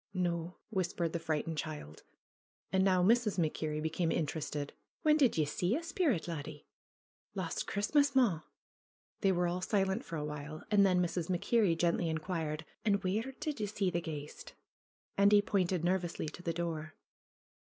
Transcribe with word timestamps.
"No," 0.15 0.55
whispered 0.71 1.13
the 1.13 1.19
frightened 1.19 1.59
child. 1.59 2.01
And 2.71 2.83
now 2.83 3.03
Mrs. 3.03 3.37
MacKerrie 3.37 3.83
became 3.83 4.11
interested. 4.11 4.73
"When 5.03 5.15
did 5.15 5.37
ye 5.37 5.45
see 5.45 5.75
a 5.75 5.83
sperrit, 5.83 6.27
laddie?" 6.27 6.65
"Last 7.35 7.67
Christmas, 7.67 8.15
maw.'^ 8.15 8.41
They 9.21 9.31
were 9.31 9.45
all 9.45 9.61
silent 9.61 10.03
for 10.03 10.15
a 10.15 10.25
while. 10.25 10.63
And 10.71 10.83
then 10.83 11.03
Mrs. 11.03 11.29
MacKerrie 11.29 11.77
gently 11.77 12.09
inquired: 12.09 12.65
"And 12.83 13.03
where 13.03 13.31
did 13.39 13.59
ye 13.59 13.67
see 13.67 13.91
the 13.91 14.01
ghaist?" 14.01 14.53
Andy 15.19 15.39
pointed 15.39 15.83
nervously 15.83 16.25
to 16.29 16.41
the 16.41 16.51
door. 16.51 16.95